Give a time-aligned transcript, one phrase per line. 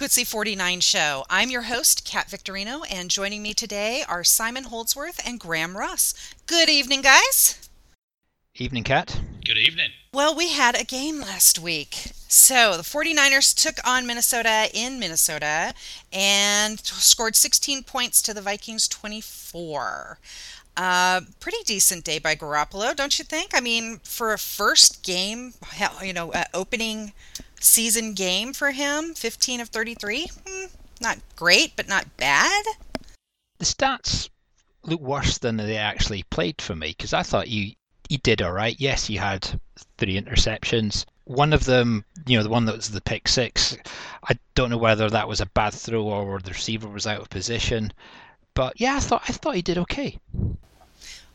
[0.00, 1.24] Welcome Frequency 49 show.
[1.28, 6.14] I'm your host, Kat Victorino, and joining me today are Simon Holdsworth and Graham Russ.
[6.46, 7.68] Good evening, guys.
[8.54, 9.20] Evening, Kat.
[9.44, 9.90] Good evening.
[10.14, 12.12] Well, we had a game last week.
[12.28, 15.74] So the 49ers took on Minnesota in Minnesota
[16.10, 20.18] and scored 16 points to the Vikings 24.
[20.78, 23.50] Uh, pretty decent day by Garoppolo, don't you think?
[23.52, 25.52] I mean, for a first game,
[26.02, 27.12] you know, uh, opening
[27.60, 30.28] season game for him 15 of 33.
[30.46, 30.66] Hmm,
[31.00, 32.64] not great, but not bad.
[33.58, 34.28] The stats
[34.82, 37.72] look worse than they actually played for me because I thought you
[38.08, 38.74] he did all right.
[38.78, 39.60] Yes, he had
[39.98, 41.04] three interceptions.
[41.26, 43.76] One of them, you know, the one that was the pick six,
[44.24, 47.30] I don't know whether that was a bad throw or the receiver was out of
[47.30, 47.92] position.
[48.54, 50.18] But yeah, I thought I thought he did okay.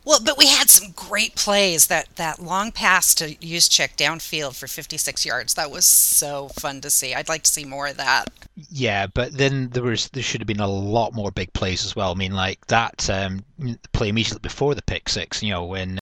[0.06, 1.88] Well, but we had some great plays.
[1.88, 5.54] That that long pass to Juszczyk downfield for 56 yards.
[5.54, 7.12] That was so fun to see.
[7.12, 8.30] I'd like to see more of that.
[8.70, 11.96] Yeah, but then there was there should have been a lot more big plays as
[11.96, 12.12] well.
[12.12, 13.44] I mean, like that um,
[13.92, 15.42] play immediately before the pick six.
[15.42, 15.98] You know, when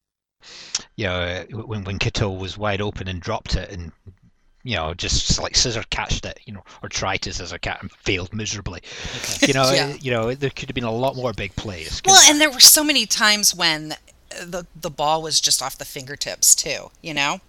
[0.97, 3.91] you know when when Kittle was wide open and dropped it, and
[4.65, 7.93] you know, just like scissor catched it, you know, or tried to scissor catch and
[7.93, 8.81] failed miserably.
[9.43, 9.95] you know, yeah.
[10.01, 12.03] you know, there could have been a lot more big plays.
[12.05, 13.95] Well, and there were so many times when
[14.31, 16.91] the the ball was just off the fingertips too.
[17.03, 17.41] You know,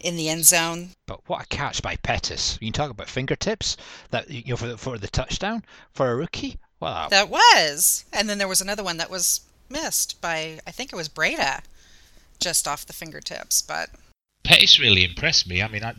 [0.00, 0.90] in the end zone.
[1.06, 2.58] But what a catch by Pettis!
[2.60, 3.76] You can talk about fingertips.
[4.10, 6.58] That you know for the, for the touchdown for a rookie.
[6.80, 7.08] Wow.
[7.08, 10.96] That was, and then there was another one that was missed by I think it
[10.96, 11.62] was Breida,
[12.40, 13.90] just off the fingertips, but.
[14.48, 15.62] Pettis really impressed me.
[15.62, 15.92] I mean, I,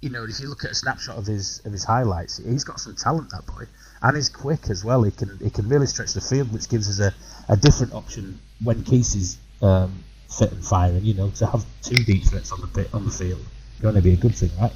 [0.00, 2.78] you know, if you look at a snapshot of his of his highlights, he's got
[2.78, 3.64] some talent that boy,
[4.00, 5.02] and he's quick as well.
[5.02, 8.38] He can he can really stretch the field, which gives us a, a different option
[8.62, 11.04] when Kesey's um, fit and firing.
[11.04, 13.44] You know, to have two deep threats on the bit on the field,
[13.82, 14.72] going to be a good thing, right?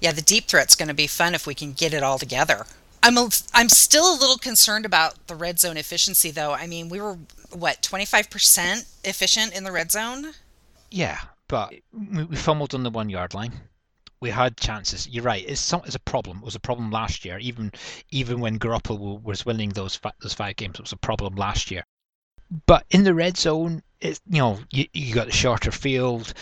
[0.00, 2.66] Yeah, the deep threat's going to be fun if we can get it all together.
[3.04, 6.54] I'm a, I'm still a little concerned about the red zone efficiency, though.
[6.54, 7.18] I mean, we were
[7.52, 10.32] what 25% efficient in the red zone.
[10.90, 11.18] Yeah,
[11.48, 13.52] but we fumbled on the one yard line.
[14.20, 15.06] We had chances.
[15.06, 15.44] You're right.
[15.46, 16.38] It's some, it's a problem.
[16.38, 17.38] It was a problem last year.
[17.38, 17.72] Even
[18.10, 21.84] even when Garoppolo was winning those those five games, it was a problem last year.
[22.66, 26.32] But in the red zone, it's you know you, you got the shorter field.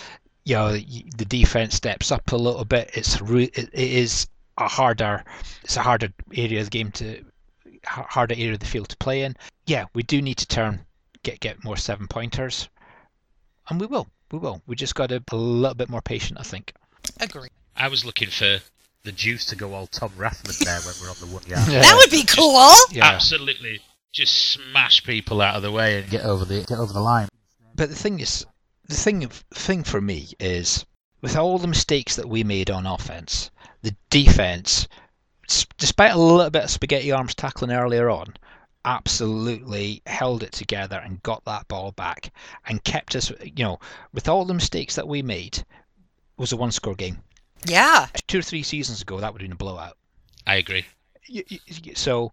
[0.44, 2.90] You know the defense steps up a little bit.
[2.94, 5.24] It's re, it, it is a harder
[5.64, 7.24] it's a harder area of the game to
[7.84, 9.36] harder area of the field to play in.
[9.66, 10.84] Yeah, we do need to turn
[11.22, 12.68] get get more seven pointers,
[13.68, 14.62] and we will we will.
[14.66, 16.72] We just got to be a little bit more patient, I think.
[17.20, 17.48] Agree.
[17.76, 18.58] I was looking for
[19.04, 21.68] the juice to go all Tom Rathman there when we're on the one yard.
[21.68, 21.82] yeah.
[21.82, 22.74] That would be cool.
[22.90, 23.06] Yeah.
[23.06, 23.80] Absolutely,
[24.12, 27.28] just smash people out of the way and get over the get over the line.
[27.74, 28.46] But the thing is,
[28.88, 30.84] the thing thing for me is
[31.20, 33.50] with all the mistakes that we made on offense,
[33.82, 34.86] the defense,
[35.78, 38.34] despite a little bit of spaghetti arms tackling earlier on,
[38.84, 42.32] absolutely held it together and got that ball back
[42.66, 43.78] and kept us, you know,
[44.12, 45.64] with all the mistakes that we made,
[46.36, 47.18] was a one score game.
[47.66, 48.06] Yeah.
[48.26, 49.96] Two or three seasons ago, that would have been a blowout.
[50.46, 50.84] I agree.
[51.94, 52.32] So,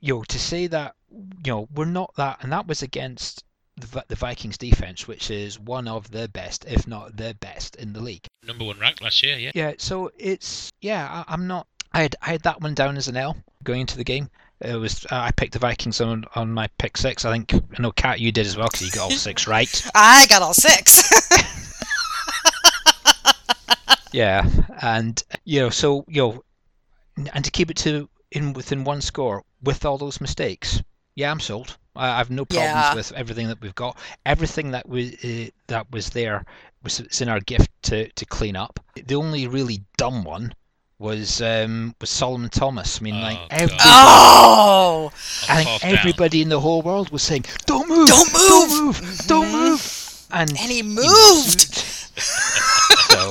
[0.00, 3.44] you know, to say that, you know, we're not that, and that was against
[3.76, 7.92] the, the Vikings defense, which is one of the best, if not the best, in
[7.92, 8.26] the league.
[8.44, 9.52] Number one ranked last year, yeah.
[9.54, 13.06] Yeah, so it's, yeah, I, I'm not, I had, I had that one down as
[13.06, 14.28] an L going into the game.
[14.60, 17.24] It was uh, I picked the Vikings on on my pick six.
[17.24, 19.90] I think I know Kat you did as well because you got all six right.
[19.94, 21.30] I got all six.
[24.12, 24.48] yeah,
[24.80, 26.44] and you know, so you know,
[27.34, 30.82] and to keep it to in within one score with all those mistakes,
[31.16, 31.76] yeah, I'm sold.
[31.94, 32.94] I, have no problems yeah.
[32.94, 33.98] with everything that we've got.
[34.24, 36.44] Everything that was uh, that was there
[36.82, 38.80] was it's in our gift to to clean up.
[38.94, 40.54] The only really dumb one
[40.98, 43.00] was um, was Solomon Thomas.
[43.00, 45.10] I mean, oh, like everybody, oh,
[45.48, 46.42] I think everybody down.
[46.42, 49.28] in the whole world was saying, "Don't move, don't move, don't move, mm-hmm.
[49.28, 51.60] don't move," and, and he moved.
[52.16, 53.28] so,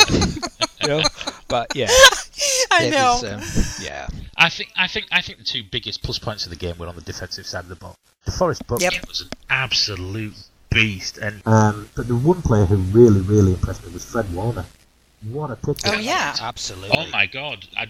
[0.81, 1.03] you know,
[1.47, 1.87] but yeah,
[2.71, 3.19] I know.
[3.21, 4.07] Was, um, yeah,
[4.37, 6.87] I think I think I think the two biggest plus points of the game were
[6.87, 7.95] on the defensive side of the ball.
[8.27, 8.93] DeForest Buck yep.
[9.07, 10.35] was an absolute
[10.69, 14.65] beast, and um, but the one player who really really impressed me was Fred Warner.
[15.23, 15.89] What a picture!
[15.93, 16.95] Oh yeah, absolutely.
[16.97, 17.87] Oh my god, I,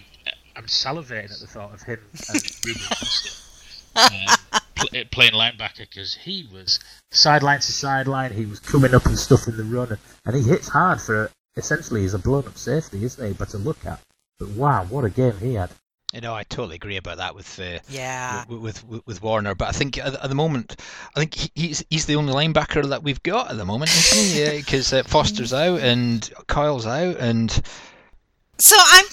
[0.56, 2.82] am salivating at the thought of him and Reuben
[3.96, 6.80] um, pl- playing linebacker because he was
[7.10, 8.32] sideline to sideline.
[8.32, 12.14] He was coming up and stuffing the run, and he hits hard for essentially he's
[12.14, 13.32] a blown up safety, isn't he?
[13.32, 14.00] But to look at,
[14.38, 15.70] but wow, what a game he had!
[16.16, 19.54] You know, I totally agree about that with uh, yeah with, with, with Warner.
[19.54, 20.76] But I think at, at, the moment,
[21.14, 24.56] I think he's he's the only linebacker that we've got at the moment, isn't he?
[24.66, 27.50] Because uh, Foster's out and Coyle's out, and
[28.56, 29.04] So I'm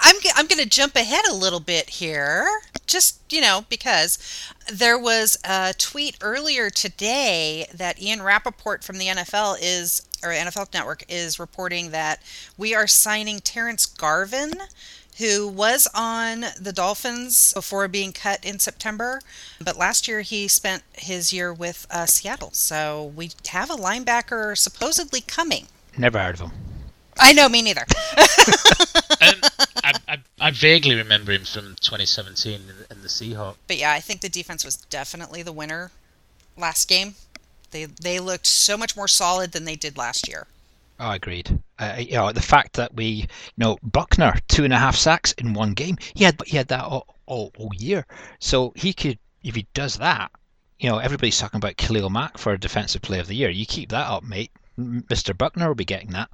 [0.00, 2.48] I'm I'm going to jump ahead a little bit here,
[2.88, 4.18] just you know because
[4.72, 10.74] there was a tweet earlier today that Ian Rapoport from the NFL is or NFL
[10.74, 12.20] Network is reporting that
[12.56, 14.54] we are signing Terrence Garvin,
[15.18, 19.20] who was on the Dolphins before being cut in September,
[19.60, 22.50] but last year he spent his year with uh, Seattle.
[22.52, 25.66] So we have a linebacker supposedly coming.
[25.96, 26.52] Never heard of him.
[27.20, 27.80] I know, me neither.
[29.20, 29.34] um,
[29.82, 32.60] I, I, I, vaguely remember him from 2017 in,
[32.96, 33.56] in the Seahawks.
[33.66, 35.90] But yeah, I think the defense was definitely the winner
[36.56, 37.16] last game.
[37.70, 40.46] They they looked so much more solid than they did last year.
[41.00, 41.58] Oh, agreed.
[41.78, 45.32] Uh, you know, the fact that we, you know, Buckner two and a half sacks
[45.32, 45.96] in one game.
[46.14, 48.04] He had he had that all, all, all year,
[48.40, 50.32] so he could if he does that.
[50.78, 53.50] You know, everybody's talking about Khalil Mack for a defensive player of the year.
[53.50, 54.52] You keep that up, mate.
[54.78, 55.36] Mr.
[55.36, 56.30] Buckner will be getting that.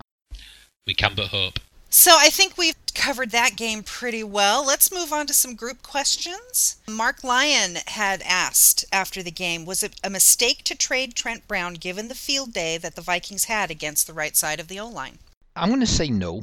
[0.87, 1.59] We can but hope.
[1.97, 4.67] So I think we've covered that game pretty well.
[4.67, 6.79] Let's move on to some group questions.
[6.89, 11.75] Marc Lyon had asked after the game Was it a mistake to trade Trent Brown
[11.75, 14.89] given the field day that the Vikings had against the right side of the O
[14.89, 15.21] line?
[15.55, 16.43] I'm going to say no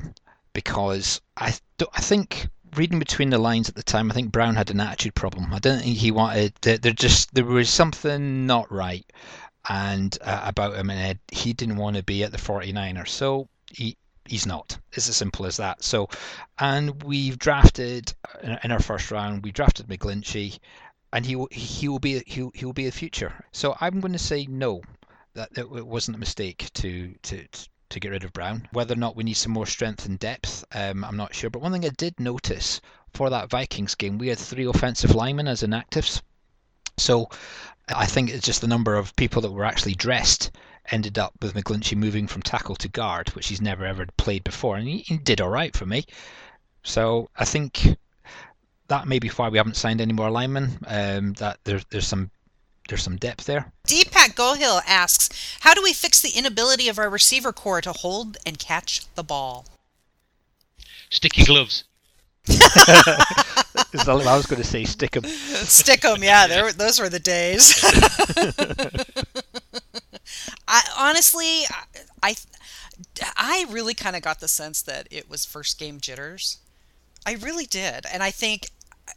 [0.54, 1.54] because I,
[1.94, 2.48] I think
[2.78, 5.54] reading between the lines at the time, I think Brown had an attitude problem.
[5.54, 6.54] I don't think he wanted.
[6.62, 9.06] There, just there was something not right,
[9.68, 13.10] and uh, about him, and he didn't want to be at the 49ers.
[13.10, 14.78] So he he's not.
[14.94, 15.84] It's as simple as that.
[15.84, 16.10] So,
[16.60, 18.14] and we've drafted
[18.64, 20.60] in our first round, we drafted McGlinchey,
[21.14, 23.34] and he will he will be he he will be a future.
[23.52, 24.82] So I'm going to say no,
[25.34, 27.46] that, that it wasn't a mistake to to.
[27.90, 28.70] to get rid of Brown.
[28.72, 31.50] Whether or not we need some more strength and depth, um, I'm not sure.
[31.50, 32.80] But one thing I did notice
[33.14, 36.22] for that Vikings game, we had three offensive linemen as inactives.
[36.98, 37.28] So
[37.90, 40.52] I think it's just the number of people that were actually dressed
[40.90, 44.78] ended up with McGlinchey moving from tackle to guard, which he's never ever played before,
[44.78, 46.06] and he, he did all right for me.
[46.84, 47.98] So I think
[48.88, 50.80] that may be why we haven't signed any more linemen.
[50.88, 52.32] Um, that there's there's some
[52.90, 53.72] there's some depth there.
[53.88, 55.30] Deepak Gohill asks,
[55.62, 59.24] "How do we fix the inability of our receiver core to hold and catch the
[59.24, 59.66] ball?"
[61.10, 61.84] Sticky gloves.
[62.50, 65.24] I was going to say stick them.
[65.26, 66.72] Stick them, yeah.
[66.76, 67.76] those were the days.
[70.68, 71.64] I honestly,
[72.22, 72.36] I,
[73.36, 76.60] I really kind of got the sense that it was first game jitters.
[77.26, 78.70] I really did, and I think,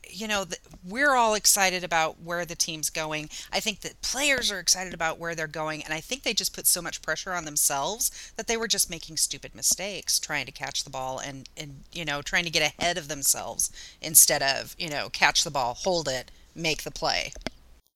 [0.09, 0.45] you know,
[0.87, 3.31] we're all excited about where the team's going.
[3.53, 6.55] I think that players are excited about where they're going, and I think they just
[6.55, 10.53] put so much pressure on themselves that they were just making stupid mistakes trying to
[10.53, 13.71] catch the ball and and you know trying to get ahead of themselves
[14.03, 17.33] instead of you know catch the ball, hold it, make the play.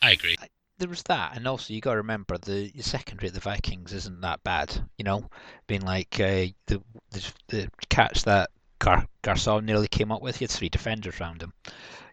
[0.00, 0.36] I agree
[0.78, 4.20] there was that, and also you got to remember the, secondary at the Vikings isn't
[4.20, 4.88] that bad.
[4.96, 5.28] You know,
[5.66, 10.44] being like uh, the, the the catch that Gar- Garcon nearly came up with, he
[10.44, 11.52] had three defenders around him.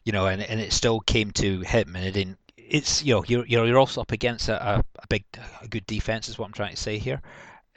[0.03, 2.39] You know, and and it still came to him, and it didn't.
[2.57, 5.23] It's you know you're you're, you're also up against a, a big
[5.61, 7.21] a good defense is what I'm trying to say here.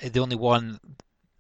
[0.01, 0.81] The only one,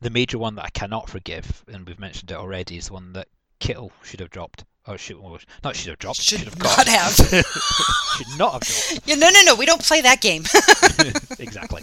[0.00, 3.12] the major one that I cannot forgive, and we've mentioned it already, is the one
[3.14, 3.28] that
[3.60, 4.64] Kittle should have dropped.
[4.88, 6.22] Oh, should well, not should have dropped.
[6.22, 6.88] Should, should have not got.
[6.88, 7.12] have.
[8.16, 9.00] should not have dropped.
[9.06, 9.54] Yeah, no, no, no.
[9.54, 10.44] We don't play that game.
[11.38, 11.82] exactly.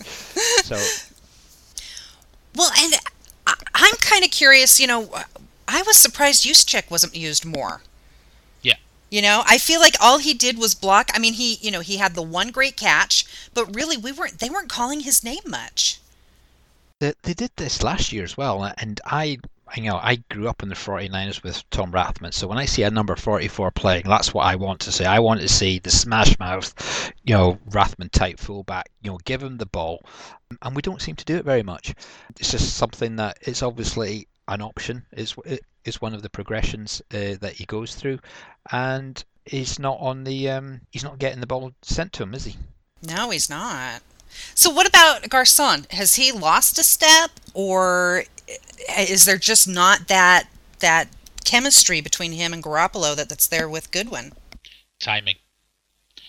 [0.64, 0.76] So.
[2.56, 2.96] Well, and
[3.46, 4.80] I, I'm kind of curious.
[4.80, 5.12] You know,
[5.68, 7.82] I was surprised Juszczyk wasn't used more.
[8.64, 8.78] Yeah.
[9.12, 11.12] You know, I feel like all he did was block.
[11.14, 14.40] I mean, he, you know, he had the one great catch, but really, we weren't.
[14.40, 16.00] They weren't calling his name much.
[17.00, 19.38] They, they did this last year as well, and I
[19.84, 22.34] you know, I grew up in the 49ers with Tom Rathman.
[22.34, 25.06] So when I see a number 44 playing, that's what I want to see.
[25.06, 29.44] I want to see the smash mouth, you know, Rathman type fullback, you know, give
[29.44, 30.06] him the ball.
[30.62, 31.94] And we don't seem to do it very much.
[32.40, 35.36] It's just something that it's obviously an option, is
[35.84, 38.20] is one of the progressions uh, that he goes through.
[38.72, 42.46] And he's not on the, um, he's not getting the ball sent to him, is
[42.46, 42.56] he?
[43.04, 44.02] No, he's not.
[44.54, 45.86] So what about Garcon?
[45.92, 48.26] Has he lost a step or
[48.98, 50.48] is there just not that
[50.80, 51.08] that
[51.44, 54.34] chemistry between him and Garoppolo that, that's there with Goodwin?
[55.00, 55.36] Timing.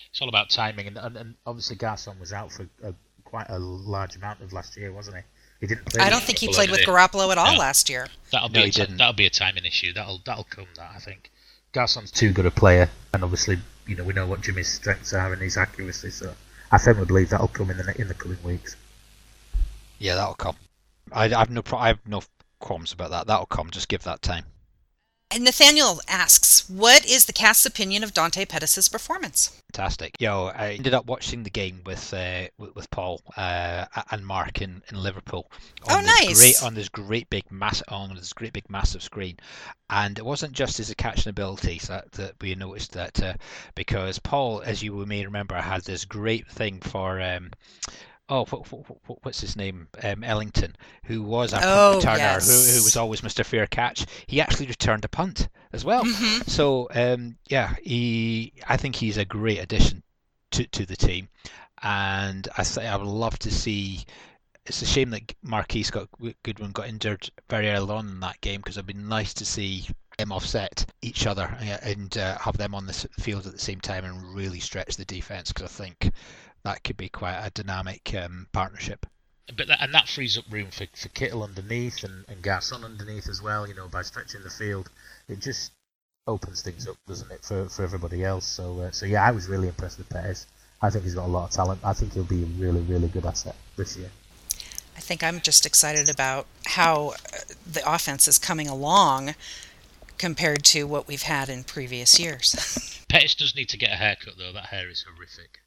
[0.09, 2.93] It's all about timing, and, and, and obviously Garcon was out for a,
[3.23, 5.23] quite a large amount of last year, wasn't he?
[5.59, 5.99] He didn't.
[5.99, 7.59] I don't think he played with Garoppolo at all no.
[7.59, 8.07] last year.
[8.31, 9.93] That'll be no, a t- that'll be a timing issue.
[9.93, 10.67] That'll that'll come.
[10.75, 11.31] That I think.
[11.73, 15.33] Garcon's too good a player, and obviously, you know, we know what Jimmy's strengths are
[15.33, 16.09] and his accuracy.
[16.09, 16.33] So
[16.71, 18.75] I firmly believe that'll come in the in the coming weeks.
[19.99, 20.55] Yeah, that'll come.
[21.11, 22.21] I, I have no I have no
[22.59, 23.27] qualms about that.
[23.27, 23.69] That'll come.
[23.69, 24.45] Just give that time.
[25.29, 30.15] And Nathaniel asks, "What is the cast's opinion of Dante Pettis' performance?" Fantastic.
[30.19, 34.61] Yo, I ended up watching the game with uh, with, with Paul uh, and Mark
[34.61, 35.51] in, in Liverpool.
[35.89, 36.39] Oh, on this nice.
[36.39, 39.37] Great on this great big mass on this great big massive screen,
[39.89, 43.33] and it wasn't just his catching abilities that, that we noticed that uh,
[43.75, 47.21] because Paul, as you may remember, had this great thing for.
[47.21, 47.51] Um,
[48.29, 49.87] Oh, what, what, what, what's his name?
[50.03, 52.47] Um, Ellington, who was a Oh, punt returner, yes.
[52.47, 53.45] who, who was always Mr.
[53.45, 54.05] Fair Catch.
[54.27, 56.03] He actually returned a punt as well.
[56.03, 56.47] Mhm.
[56.49, 60.03] So um, yeah, he I think he's a great addition
[60.51, 61.29] to, to the team,
[61.83, 64.03] and I say I would love to see.
[64.65, 66.09] It's a shame that Marquise got
[66.43, 69.87] Goodwin got injured very early on in that game because it'd be nice to see
[70.17, 74.03] them offset each other and uh, have them on the field at the same time
[74.03, 76.11] and really stretch the defense because I think
[76.63, 79.05] that could be quite a dynamic um, partnership.
[79.55, 83.29] But that, and that frees up room for, for Kittle underneath and, and Garcon underneath
[83.29, 83.67] as well.
[83.67, 84.89] You know, by stretching the field,
[85.29, 85.71] it just
[86.27, 88.45] opens things up, doesn't it, for, for everybody else?
[88.45, 90.45] So uh, so yeah, I was really impressed with Pettis.
[90.81, 91.79] I think he's got a lot of talent.
[91.83, 94.09] I think he'll be a really really good asset this year.
[94.97, 97.37] I think I'm just excited about how uh,
[97.71, 99.35] the offense is coming along
[100.17, 103.05] compared to what we've had in previous years.
[103.09, 104.51] Pettis does need to get a haircut though.
[104.51, 105.59] That hair is horrific.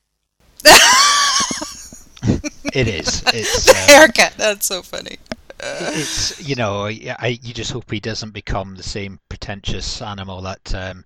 [2.73, 3.23] It is.
[3.35, 3.65] It's.
[3.65, 4.35] the um, haircut.
[4.37, 5.19] That's so funny.
[5.61, 10.41] it's you know I, I you just hope he doesn't become the same pretentious animal
[10.43, 11.05] that um,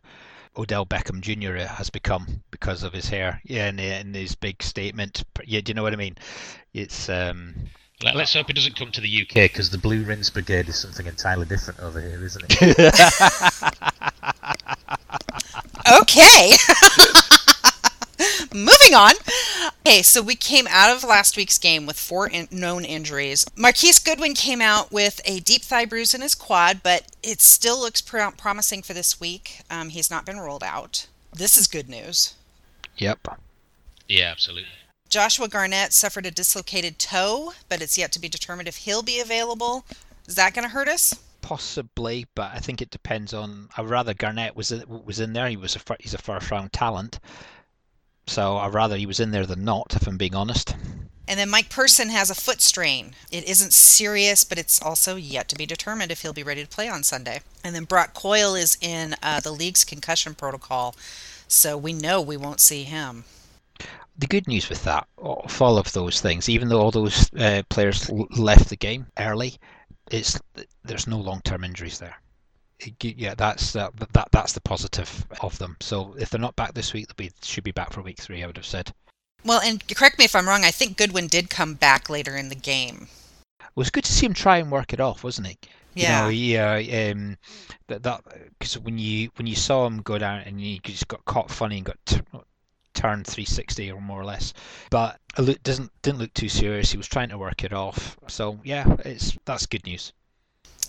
[0.56, 1.66] Odell Beckham Jr.
[1.66, 3.40] has become because of his hair.
[3.44, 5.24] Yeah, and, and his big statement.
[5.44, 6.16] Yeah, do you know what I mean?
[6.72, 7.54] It's um,
[8.02, 10.76] Let, us hope he doesn't come to the UK because the Blue Rinse Brigade is
[10.76, 12.94] something entirely different over here, isn't it?
[16.00, 16.52] Okay.
[18.54, 19.14] Moving on.
[19.80, 23.44] Okay, so we came out of last week's game with four in- known injuries.
[23.56, 27.80] Marquise Goodwin came out with a deep thigh bruise in his quad, but it still
[27.80, 29.62] looks pr- promising for this week.
[29.68, 31.08] Um, he's not been ruled out.
[31.32, 32.34] This is good news.
[32.96, 33.26] yep.
[34.08, 34.68] yeah, absolutely.
[35.08, 39.18] Joshua Garnett suffered a dislocated toe, but it's yet to be determined if he'll be
[39.18, 39.84] available.
[40.26, 41.14] Is that going to hurt us?
[41.40, 43.68] Possibly, but I think it depends on.
[43.76, 45.48] I'd rather Garnett was in, was in there.
[45.48, 47.18] He was a he's a first round talent,
[48.26, 49.94] so I'd rather he was in there than not.
[49.96, 50.74] If I'm being honest.
[51.26, 53.14] And then Mike Person has a foot strain.
[53.32, 56.68] It isn't serious, but it's also yet to be determined if he'll be ready to
[56.68, 57.40] play on Sunday.
[57.64, 60.94] And then Brock Coyle is in uh, the league's concussion protocol,
[61.48, 63.24] so we know we won't see him.
[64.18, 67.62] the good news with that, of all of those things, even though all those uh,
[67.68, 69.56] players l- left the game early,
[70.10, 70.38] it's
[70.84, 72.16] there's no long-term injuries there.
[73.00, 75.76] Yeah, that's uh, that that's the positive of them.
[75.80, 78.42] So if they're not back this week, they'll be should be back for week three.
[78.42, 78.92] I would have said.
[79.44, 82.48] Well, and correct me if I'm wrong, I think Goodwin did come back later in
[82.48, 83.08] the game.
[83.60, 85.66] It was good to see him try and work it off, wasn't it?
[85.94, 86.28] Yeah.
[86.28, 87.38] You know, he, uh, um,
[87.88, 88.22] that that
[88.58, 91.76] because when you when you saw him go down and he just got caught funny
[91.76, 92.20] and got t-
[92.94, 94.54] turned 360 or more or less,
[94.90, 96.90] but it look, doesn't didn't look too serious.
[96.90, 98.16] He was trying to work it off.
[98.28, 100.12] So yeah, it's that's good news.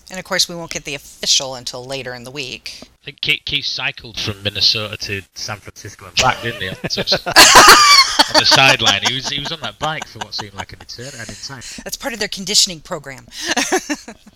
[0.10, 2.80] And of course, we won't get the official until later in the week.
[2.84, 6.70] I think Keith, Keith cycled from Minnesota to San Francisco and back, didn't he?
[6.70, 10.74] On the sideline, he was he was on that bike for what seemed like.
[10.74, 11.82] An eternity.
[11.84, 13.28] That's part of their conditioning program.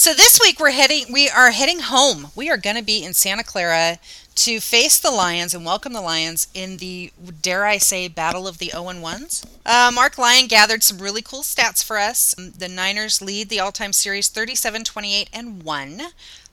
[0.00, 2.28] so this week we're heading we are heading home.
[2.34, 3.98] We are going to be in Santa Clara
[4.36, 8.56] to face the Lions and welcome the Lions in the dare I say battle of
[8.56, 9.44] the 0 and 1s.
[9.66, 12.34] Uh, Marc Lyon gathered some really cool stats for us.
[12.34, 16.00] The Niners lead the all-time series 37-28 and 1.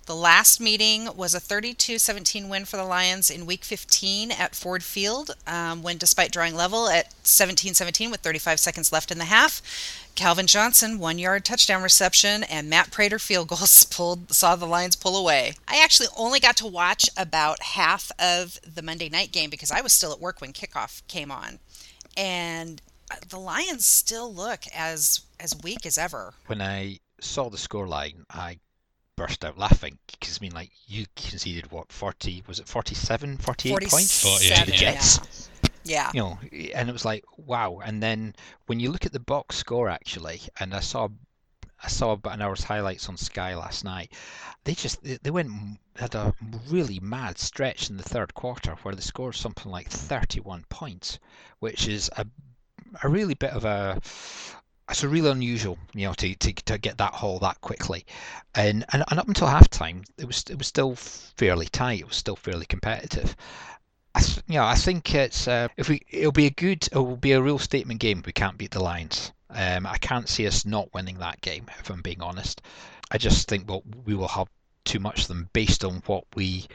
[0.08, 4.56] The last meeting was a 32 17 win for the Lions in week 15 at
[4.56, 9.18] Ford Field, um, when despite drawing level at 17 17 with 35 seconds left in
[9.18, 9.62] the half,
[10.16, 14.96] Calvin Johnson, one yard touchdown reception, and Matt Prater field goals pulled, saw the Lions
[14.96, 15.56] pull away.
[15.68, 19.82] I actually only got to watch about half of the Monday night game because I
[19.82, 21.60] was still at work when kickoff came on.
[22.16, 26.34] And uh, the Lions still look as as weak as ever.
[26.46, 28.60] When I saw the scoreline, I
[29.18, 33.90] burst out laughing because I mean, like you conceded what 40 was it 47, 48
[33.90, 34.24] points?
[34.24, 34.78] 48, the yeah.
[34.78, 35.50] Jets.
[35.84, 36.12] Yeah.
[36.14, 36.40] you know,
[36.74, 37.82] and it was like wow.
[37.84, 38.36] And then
[38.68, 41.10] when you look at the box score actually, and I saw,
[41.84, 44.14] I saw about an hour's highlights on Sky last night.
[44.64, 45.52] They just they, they went
[45.96, 46.34] had a
[46.70, 51.20] really mad stretch in the third quarter where they scored something like 31 points,
[51.60, 52.26] which is a
[53.04, 54.00] a really bit of a
[54.90, 58.06] it's really unusual, you know, to, to, to get that haul that quickly,
[58.56, 62.00] and, and and up until halftime, it was it was still fairly tight.
[62.00, 63.36] It was still fairly competitive.
[64.16, 66.98] I, th- you know, I think it's uh, if we it'll be a good, it
[66.98, 68.24] will be a real statement game.
[68.26, 69.32] We can't beat the Lions.
[69.50, 71.68] Um, I can't see us not winning that game.
[71.80, 72.62] If I'm being honest,
[73.12, 74.48] I just think well, we will have
[74.86, 76.68] too much of them based on what we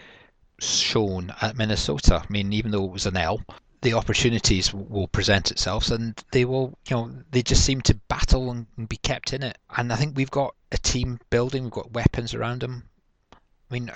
[0.60, 2.22] shown at Minnesota.
[2.22, 3.42] I mean, even though it was an L,
[3.82, 8.50] the opportunities will present itself and they will you know they just seem to battle
[8.50, 9.58] and be kept in it.
[9.76, 12.84] And i think we've got a team building we've got weapons around them
[13.34, 13.92] i mean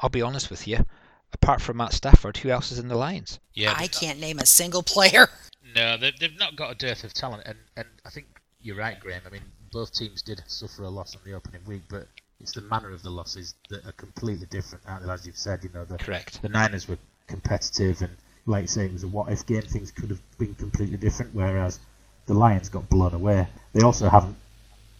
[0.00, 0.84] i'll be honest with you
[1.32, 4.46] apart from matt stafford who else is in the lions yeah i can't name a
[4.46, 5.28] single player.
[5.76, 8.26] No they've they've not got a dearth of talent and, and i think
[8.60, 9.22] you're right graham.
[9.24, 9.42] I mean
[9.72, 12.08] both teams did suffer a loss on the opening week but
[12.40, 15.84] it's the manner of the losses that are completely different as you've said you know
[15.84, 16.42] the, correct.
[16.42, 18.16] the niners were competitive and
[18.46, 21.34] like say it was a what if game, things could have been completely different.
[21.34, 21.78] Whereas
[22.26, 23.46] the Lions got blown away.
[23.72, 24.36] They also haven't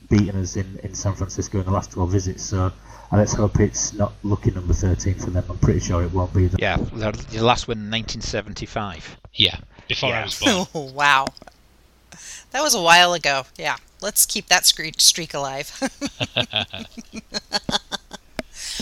[0.08, 2.72] beaten us in, in San Francisco in the last 12 visits, so
[3.12, 5.44] let's hope it's not lucky number 13 for them.
[5.48, 6.46] I'm pretty sure it won't be.
[6.48, 6.58] Them.
[6.60, 9.16] Yeah, the last win in 1975.
[9.34, 10.20] Yeah, before yeah.
[10.20, 10.66] I was born.
[10.74, 11.26] Oh, wow.
[12.50, 13.44] That was a while ago.
[13.56, 15.70] Yeah, let's keep that streak alive.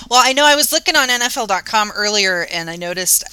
[0.09, 3.25] well, I know I was looking on NFL.com earlier and I noticed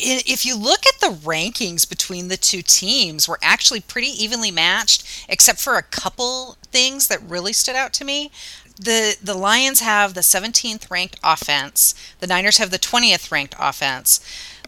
[0.00, 5.26] if you look at the rankings between the two teams, we're actually pretty evenly matched,
[5.28, 8.30] except for a couple things that really stood out to me.
[8.78, 11.94] The the Lions have the 17th ranked offense.
[12.20, 14.20] The Niners have the 20th ranked offense.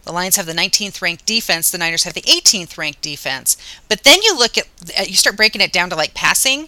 [0.03, 1.69] The Lions have the 19th ranked defense.
[1.69, 3.55] The Niners have the 18th ranked defense.
[3.87, 4.67] But then you look at
[4.99, 6.67] uh, you start breaking it down to like passing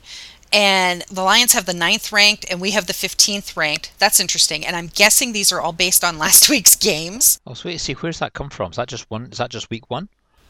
[0.53, 3.91] and the Lions have the ninth ranked, and we have the 15th ranked.
[3.97, 4.63] That's interesting.
[4.63, 7.39] And I'm guessing these are all based on last week's games.
[7.47, 8.71] Oh, so wait, see, where's that come from?
[8.71, 9.25] Is that just one?
[9.25, 10.07] Is that just week one?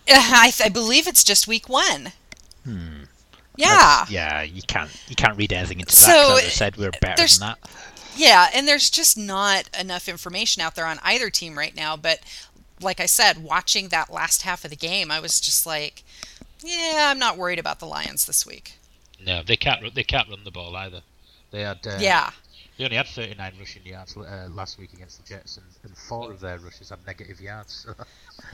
[0.10, 2.12] I, I believe it's just week one.
[2.66, 3.04] Hmm.
[3.56, 3.68] Yeah.
[3.68, 6.44] That's, yeah, you can't you can't read anything into so that.
[6.44, 7.60] So said we're better than that.
[8.16, 11.96] Yeah, and there's just not enough information out there on either team right now.
[11.96, 12.20] But
[12.82, 16.04] like I said, watching that last half of the game, I was just like,
[16.62, 18.74] yeah, I'm not worried about the Lions this week.
[19.26, 19.94] No, they can't.
[19.94, 21.02] They can't run the ball either.
[21.52, 21.86] They had.
[21.86, 22.32] Uh, yeah.
[22.78, 26.32] They only had 39 rushing yards uh, last week against the Jets, and, and, four
[26.32, 27.86] of their rushes had negative yards.
[27.86, 27.94] So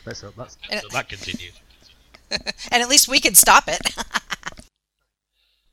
[0.05, 1.53] let's hope that's, so that continues.
[2.29, 3.79] and at least we can stop it.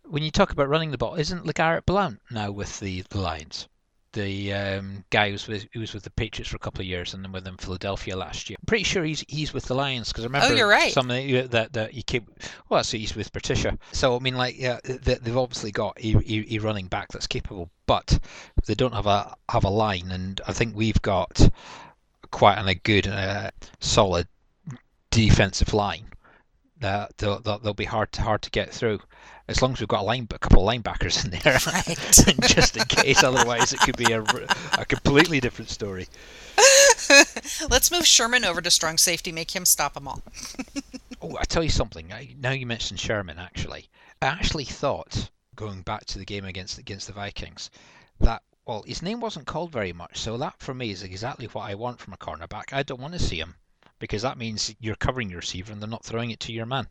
[0.05, 3.67] when you talk about running the ball, isn't LeGarrette Blount now with the, the Lions?
[4.17, 6.87] The um, guy who was with who was with the Patriots for a couple of
[6.87, 8.57] years and then with them Philadelphia last year.
[8.59, 10.93] I'm pretty sure he's he's with the Lions because I remember oh, you're right.
[10.93, 12.27] something that that he came.
[12.69, 13.79] Well, so he's with Patricia.
[13.93, 17.27] So I mean, like, yeah, they, have obviously got a, a, a, running back that's
[17.27, 18.19] capable, but
[18.67, 21.51] they don't have a have a line, and I think we've got
[22.31, 23.51] quite an, a good, uh,
[23.81, 24.27] solid
[25.11, 26.07] defensive line.
[26.81, 29.01] That they'll, they'll, they'll be hard to hard to get through
[29.49, 32.47] as long as we've got a line, a couple of linebackers in there, right.
[32.49, 33.23] just in case.
[33.23, 34.23] Otherwise, it could be a,
[34.79, 36.09] a completely different story.
[37.71, 40.23] Let's move Sherman over to strong safety, make him stop them all.
[41.23, 42.13] oh, I tell you something.
[42.13, 43.39] I, now you mentioned Sherman.
[43.39, 43.89] Actually,
[44.21, 47.71] I actually thought going back to the game against against the Vikings
[48.21, 51.71] that well, his name wasn't called very much, so that for me is exactly what
[51.71, 52.73] I want from a cornerback.
[52.73, 53.55] I don't want to see him
[54.01, 56.89] because that means you're covering your receiver and they're not throwing it to your man.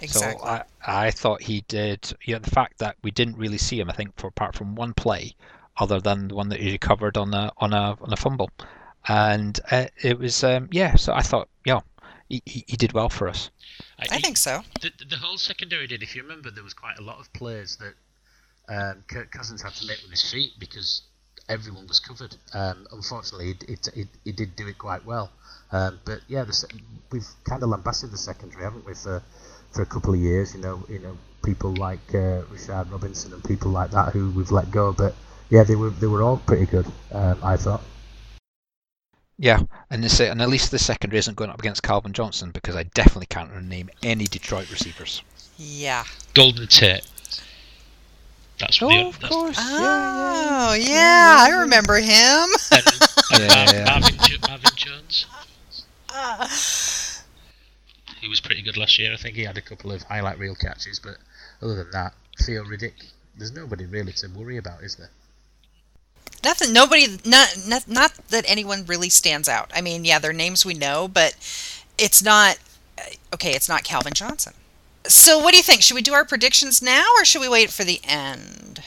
[0.00, 0.40] Exactly.
[0.40, 2.12] So I, I thought he did.
[2.24, 4.74] You know, the fact that we didn't really see him, I think, for apart from
[4.74, 5.34] one play,
[5.76, 8.50] other than the one that he recovered on a on a on a fumble,
[9.06, 10.94] and uh, it was um, yeah.
[10.96, 11.80] So I thought, yeah,
[12.28, 13.50] he, he did well for us.
[13.98, 14.62] I, I think so.
[14.80, 16.02] The, the whole secondary did.
[16.02, 17.94] If you remember, there was quite a lot of plays that
[18.68, 21.02] um, Kirk Cousins had to make with his feet because
[21.48, 22.36] everyone was covered.
[22.52, 25.30] Um, unfortunately, it, it, it, it, did do it quite well.
[25.72, 26.66] Um, but yeah, the,
[27.10, 29.22] we've kind of lambasted the secondary, haven't we, for
[29.72, 30.54] for a couple of years.
[30.54, 34.50] You know, you know, people like uh, Rashard Robinson and people like that who we've
[34.50, 34.92] let go.
[34.92, 35.14] But
[35.50, 36.86] yeah, they were they were all pretty good.
[37.12, 37.82] Um, I thought.
[39.40, 42.74] Yeah, and this, and at least the secondary isn't going up against Calvin Johnson because
[42.74, 45.22] I definitely can't name any Detroit receivers.
[45.56, 46.04] Yeah.
[46.34, 47.06] Golden Tate.
[48.58, 49.56] That's oh, the, of that's course.
[49.60, 51.36] Oh, yeah, yeah, yeah.
[51.38, 52.48] I remember him.
[52.72, 52.86] And,
[53.32, 55.26] and yeah, Marvin, Marvin Jones.
[56.20, 56.48] Uh,
[58.20, 59.12] he was pretty good last year.
[59.12, 61.16] I think he had a couple of highlight reel catches, but
[61.62, 62.94] other than that, Theo Riddick,
[63.36, 65.10] there's nobody really to worry about, is there?
[66.44, 66.72] Nothing.
[66.72, 67.18] Nobody.
[67.24, 67.88] Not, not.
[67.88, 69.70] Not that anyone really stands out.
[69.74, 71.34] I mean, yeah, their names we know, but
[71.96, 72.58] it's not.
[72.96, 73.02] Uh,
[73.34, 74.52] okay, it's not Calvin Johnson.
[75.06, 75.82] So, what do you think?
[75.82, 78.82] Should we do our predictions now, or should we wait for the end?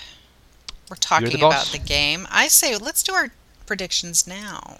[0.89, 2.27] We're talking the about the game.
[2.29, 3.31] I say let's do our
[3.65, 4.77] predictions now.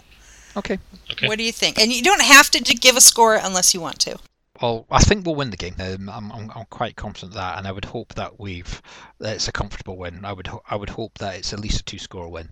[0.56, 0.78] Okay.
[1.12, 1.28] Okay.
[1.28, 1.80] What do you think?
[1.80, 4.18] And you don't have to give a score unless you want to.
[4.62, 5.76] Well, I think we'll win the game.
[5.80, 8.80] Um, I'm, I'm, I'm, quite confident that, and I would hope that we've
[9.18, 10.24] that it's a comfortable win.
[10.24, 12.50] I would I would hope that it's at least a two score win.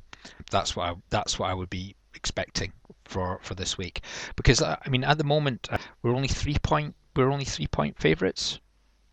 [0.50, 2.74] That's what I, that's what I would be expecting
[3.06, 4.02] for, for this week.
[4.36, 7.67] Because uh, I mean, at the moment uh, we're only three point we're only three
[7.67, 8.60] point favourites.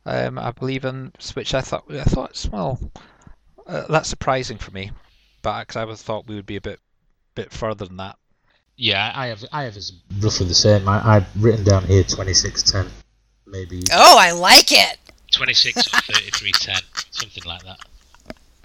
[0.06, 2.80] Um, I believe in which I thought I thought well
[3.66, 4.90] uh, that's surprising for me.
[5.42, 6.80] but cause I would thought we would be a bit
[7.34, 8.16] bit further than that.
[8.76, 10.88] Yeah, I have I have as roughly the same.
[10.88, 12.86] I, I've written down here twenty six ten,
[13.46, 13.82] maybe.
[13.92, 14.98] Oh, I like it.
[15.32, 17.78] 26 or 33-10, something like that.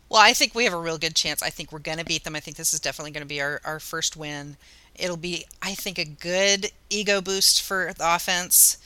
[0.09, 1.41] Well, I think we have a real good chance.
[1.41, 2.35] I think we're going to beat them.
[2.35, 4.57] I think this is definitely going to be our, our first win.
[4.95, 8.77] It'll be, I think, a good ego boost for the offense.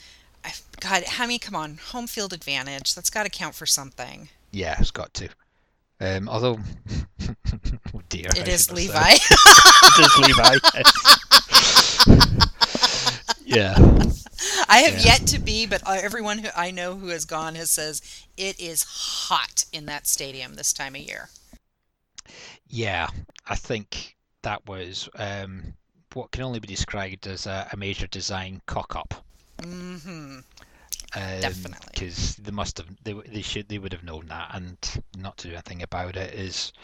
[0.44, 2.94] I've, God, I mean, come on, home field advantage.
[2.94, 4.28] That's got to count for something.
[4.52, 5.28] Yeah, it's got to.
[6.00, 6.58] Um, although,
[7.94, 9.16] oh dear, It I is Levi.
[9.82, 10.58] it is Levi.
[13.44, 13.74] yeah.
[14.68, 15.04] I have Yeah.
[15.04, 18.02] yet to be, but uh, everyone who I know who has gone has says
[18.36, 21.30] it is hot in that stadium this time of year.
[22.68, 23.08] Yeah,
[23.46, 25.74] I think that was um,
[26.12, 29.24] what can only be described as a, a major design cock up.
[29.60, 30.38] hmm
[31.16, 31.88] Um, Definitely.
[31.94, 34.76] because they must have they, they should they would have known that and
[35.16, 36.74] not to do anything about it is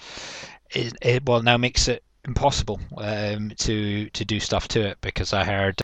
[0.74, 5.34] is it well now makes it impossible um, to to do stuff to it because
[5.34, 5.82] I heard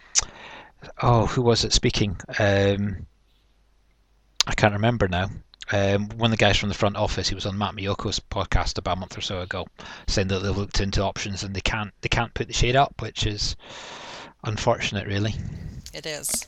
[1.02, 3.06] oh who was it speaking um,
[4.46, 5.28] I can't remember now
[5.70, 8.78] um, one of the guys from the front office he was on Matt Maiocco's podcast
[8.78, 9.66] about a month or so ago
[10.06, 13.02] saying that they looked into options and they can't they can't put the shade up
[13.02, 13.56] which is
[14.44, 15.34] unfortunate really
[15.92, 16.46] It is.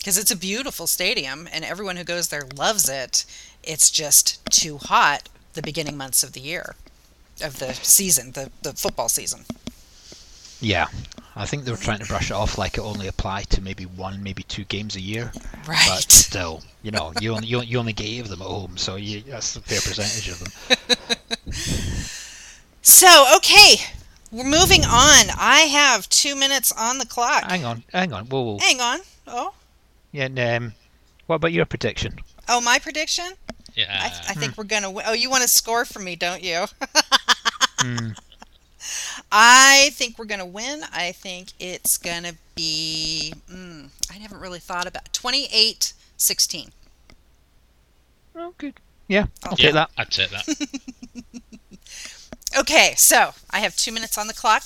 [0.00, 3.24] Because it's a beautiful stadium and everyone who goes there loves it.
[3.62, 6.74] It's just too hot the beginning months of the year,
[7.42, 9.44] of the season, the, the football season.
[10.60, 10.86] Yeah,
[11.36, 13.84] I think they were trying to brush it off like it only applied to maybe
[13.84, 15.32] one, maybe two games a year.
[15.34, 16.10] But Right.
[16.10, 18.96] still, you know, you only you, you only get eight of them at home, so
[18.96, 20.96] you, that's a fair percentage of them.
[22.82, 23.76] So, okay,
[24.32, 25.26] we're moving on.
[25.38, 27.44] I have two minutes on the clock.
[27.44, 28.58] Hang on, hang on, whoa, whoa.
[28.58, 29.00] Hang on.
[29.26, 29.52] Oh,
[30.12, 30.74] Yeah, and, um,
[31.26, 32.18] what about your prediction?
[32.48, 33.32] oh, my prediction?
[33.74, 33.98] Yeah.
[34.02, 34.90] I, I think we're gonna.
[34.90, 35.04] Win.
[35.06, 36.66] Oh, you want to score for me, don't you?
[37.78, 38.10] Hmm.
[39.32, 40.82] I think we're gonna win.
[40.92, 43.32] I think it's gonna be.
[43.50, 46.70] Mm, I haven't really thought about 28-16.
[48.34, 48.74] Oh, good.
[49.06, 49.90] Yeah, I'll yeah, take that.
[49.96, 51.26] I'd take that.
[52.58, 54.64] Okay, so I have two minutes on the clock.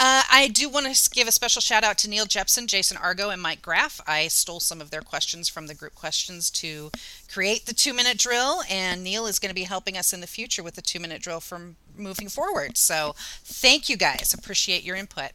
[0.00, 3.30] Uh, I do want to give a special shout out to Neil Jepson, Jason Argo,
[3.30, 4.00] and Mike Graff.
[4.06, 6.92] I stole some of their questions from the group questions to
[7.28, 10.28] create the two minute drill, and Neil is going to be helping us in the
[10.28, 12.76] future with the two minute drill from moving forward.
[12.76, 14.32] So thank you guys.
[14.32, 15.32] Appreciate your input.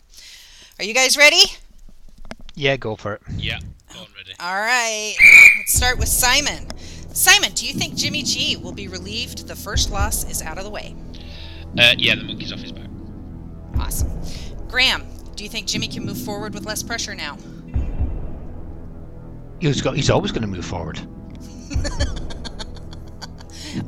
[0.80, 1.43] Are you guys ready?
[2.56, 3.21] Yeah, go for it.
[3.36, 3.60] Yeah,
[3.93, 4.34] born ready.
[4.39, 5.15] All right.
[5.58, 6.67] Let's start with Simon.
[7.12, 10.63] Simon, do you think Jimmy G will be relieved the first loss is out of
[10.63, 10.95] the way?
[11.78, 12.88] Uh, yeah, the monkey's off his back.
[13.78, 14.10] Awesome.
[14.73, 15.03] Graham,
[15.36, 17.38] do you think Jimmy can move forward with less pressure now?
[19.59, 19.95] He's got.
[19.95, 20.99] He's always going to move forward.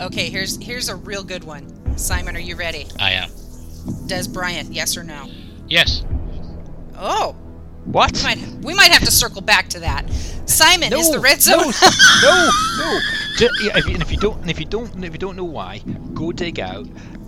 [0.01, 1.95] Okay, here's here's a real good one.
[1.95, 2.87] Simon, are you ready?
[2.99, 3.29] I am.
[4.07, 5.29] Dez Bryant, yes or no?
[5.67, 6.03] Yes.
[6.97, 7.33] Oh,
[7.85, 8.17] What?
[8.17, 10.09] we might we might have to circle back to that.
[10.47, 11.57] Simon, is the red zone?
[11.59, 11.69] No,
[12.23, 12.99] no, no.
[13.37, 15.35] Ju- yeah, if you, and if you don't, and if you don't, if you don't
[15.35, 15.79] know why,
[16.15, 16.87] go dig out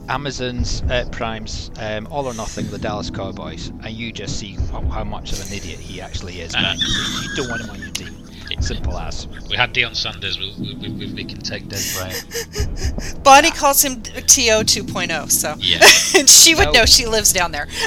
[0.10, 4.82] Amazon's uh, Prime's um, All or Nothing, the Dallas Cowboys, and you just see how,
[4.84, 6.54] how much of an idiot he actually is.
[6.54, 6.78] Man.
[6.78, 8.14] you don't want him on your team.
[8.62, 9.28] Simple as.
[9.50, 10.40] We had Deion Sanders.
[10.40, 13.24] We, we, we, we can take Dez Bryant.
[13.24, 15.80] Bonnie calls him TO 2.0, so Yeah.
[16.20, 16.72] and she would No.
[16.72, 17.68] know she lives down there.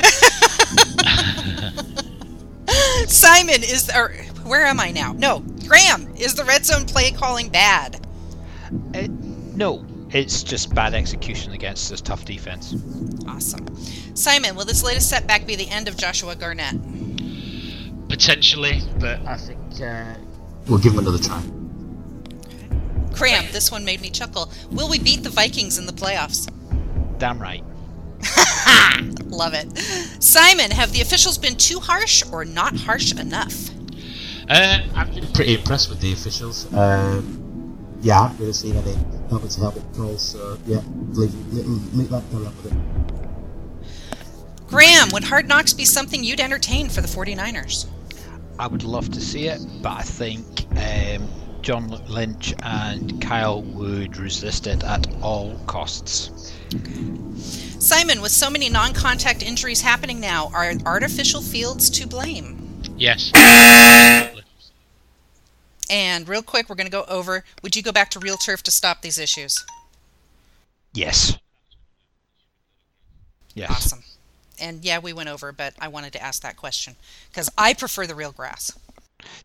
[3.08, 4.12] Simon is or
[4.44, 5.12] where am I now?
[5.12, 8.06] No, Graham is the red zone play calling bad.
[8.94, 12.74] Uh, no, it's just bad execution against this tough defense.
[13.28, 13.66] Awesome.
[14.14, 16.76] Simon, will this latest setback be the end of Joshua Garnett?
[18.08, 20.14] Potentially, but I think uh,
[20.66, 21.42] we'll give him another try.
[23.12, 24.50] Graham, this one made me chuckle.
[24.70, 26.50] Will we beat the Vikings in the playoffs?
[27.18, 27.62] Damn right.
[29.26, 29.78] Love it.
[30.22, 33.70] Simon, have the officials been too harsh or not harsh enough?
[34.48, 36.72] uh, I've been pretty impressed with the officials.
[36.74, 38.96] Um, yeah, I haven't really seen any
[39.30, 40.80] helmet to helmet calls, so yeah,
[41.12, 42.72] leave, leave, leave that around with it.
[44.66, 47.86] Graham, would Hard Knocks be something you'd entertain for the 49ers?
[48.58, 51.28] I would love to see it, but I think um,
[51.62, 56.52] John Lynch and Kyle would resist it at all costs.
[57.80, 62.82] Simon, with so many non contact injuries happening now, are artificial fields to blame?
[62.96, 63.32] yes.
[65.90, 68.62] And real quick, we're going to go over would you go back to real turf
[68.62, 69.64] to stop these issues?
[70.94, 71.36] Yes.
[73.54, 73.70] Yes.
[73.70, 74.04] Awesome.
[74.60, 76.94] And yeah, we went over, but I wanted to ask that question
[77.30, 78.72] because I prefer the real grass.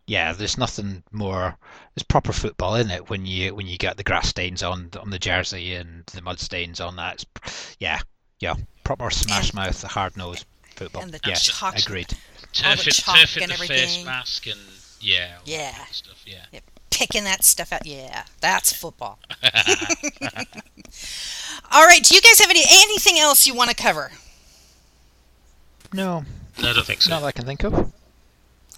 [0.07, 1.57] Yeah, there's nothing more.
[1.95, 5.09] There's proper football in it when you when you get the grass stains on on
[5.09, 7.25] the jersey and the mud stains on that.
[7.43, 7.99] It's, yeah,
[8.39, 8.55] yeah.
[8.83, 11.03] proper smash mouth, hard nose football.
[11.03, 12.13] And the yeah, chalk- agreed.
[12.63, 14.05] All the Turf, chalk turf it and the face everything.
[14.05, 14.59] mask and
[15.05, 15.85] yeah, Yeah.
[15.91, 16.23] stuff.
[16.25, 16.59] Yeah.
[16.89, 17.85] Picking that stuff out.
[17.85, 19.19] Yeah, that's football.
[21.71, 22.03] All right.
[22.03, 24.11] Do you guys have any anything else you want to cover?
[25.93, 26.25] No,
[26.61, 27.09] No, I don't think so.
[27.09, 27.91] not that I can think of.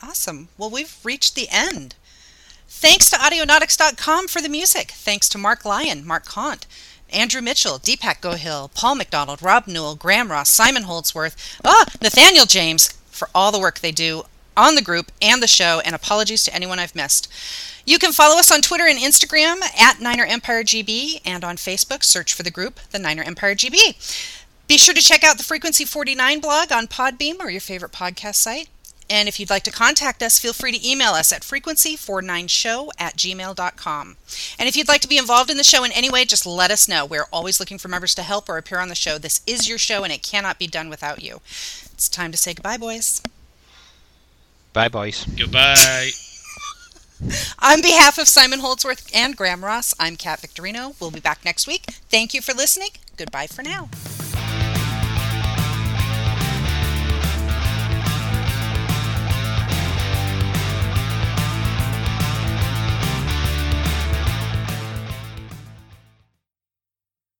[0.04, 0.50] Awesome.
[0.58, 1.96] Well, we've reached the end.
[2.68, 4.92] Thanks to Audionautix.com for the music.
[4.92, 6.68] Thanks to Marc Lyon, Mark Gaunt,
[7.12, 12.90] Andrew Mitchell, Deepak Gohill, Paul McDonald, Rob Newell, Graham Ross, Simon Holdsworth, ah, Nathaniel James
[13.10, 14.24] for all the work they do
[14.58, 17.32] on the group and the show, and apologies to anyone I've missed.
[17.86, 22.04] You can follow us on Twitter and Instagram at Niner Empire GB, and on Facebook,
[22.04, 23.96] search for the group, the Niner Empire GB.
[24.68, 28.36] Be sure to check out the Frequency 49 blog on Podbean or your favorite podcast
[28.36, 28.68] site.
[29.10, 33.16] And if you'd like to contact us, feel free to email us at frequency49show at
[33.16, 34.18] gmail.com.
[34.60, 36.72] And if you'd like to be involved in the show in any way, just let
[36.72, 37.06] us know.
[37.06, 39.18] We're always looking for members to help or appear on the show.
[39.18, 41.40] This is your show, and it cannot be done without you.
[41.94, 43.22] It's time to say goodbye, boys.
[44.78, 45.26] Bye, boys.
[45.36, 46.12] Goodbye.
[47.64, 50.94] On behalf of Simon Holdsworth and Graham Ross, I'm Kat Victorino.
[51.02, 51.86] We'll be back next week.
[52.12, 52.90] Thank you for listening.
[53.18, 53.90] Goodbye for now.